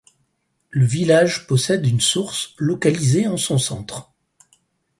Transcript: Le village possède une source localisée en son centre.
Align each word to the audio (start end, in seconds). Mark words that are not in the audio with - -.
Le 0.71 0.83
village 0.83 1.45
possède 1.45 1.85
une 1.85 2.01
source 2.01 2.55
localisée 2.57 3.27
en 3.27 3.37
son 3.37 3.59
centre. 3.59 4.11